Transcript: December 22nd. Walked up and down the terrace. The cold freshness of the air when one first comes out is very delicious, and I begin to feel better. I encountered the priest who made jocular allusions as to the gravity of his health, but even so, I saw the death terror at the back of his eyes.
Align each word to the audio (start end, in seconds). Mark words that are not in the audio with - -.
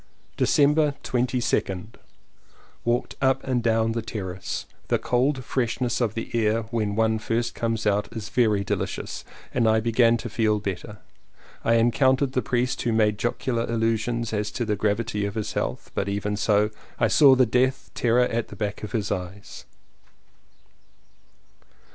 December 0.35 0.95
22nd. 1.03 1.93
Walked 2.83 3.15
up 3.21 3.43
and 3.43 3.61
down 3.61 3.91
the 3.91 4.01
terrace. 4.01 4.65
The 4.87 4.97
cold 4.97 5.43
freshness 5.43 6.01
of 6.01 6.15
the 6.15 6.31
air 6.33 6.63
when 6.71 6.95
one 6.95 7.19
first 7.19 7.53
comes 7.53 7.85
out 7.85 8.11
is 8.11 8.27
very 8.29 8.63
delicious, 8.63 9.23
and 9.53 9.69
I 9.69 9.79
begin 9.79 10.17
to 10.17 10.27
feel 10.27 10.57
better. 10.57 10.97
I 11.63 11.75
encountered 11.75 12.31
the 12.31 12.41
priest 12.41 12.81
who 12.81 12.91
made 12.91 13.19
jocular 13.19 13.65
allusions 13.65 14.33
as 14.33 14.49
to 14.53 14.65
the 14.65 14.75
gravity 14.75 15.23
of 15.27 15.35
his 15.35 15.53
health, 15.53 15.91
but 15.93 16.09
even 16.09 16.35
so, 16.35 16.71
I 16.97 17.07
saw 17.07 17.35
the 17.35 17.45
death 17.45 17.91
terror 17.93 18.23
at 18.25 18.47
the 18.47 18.55
back 18.55 18.81
of 18.81 18.93
his 18.93 19.11
eyes. 19.11 19.65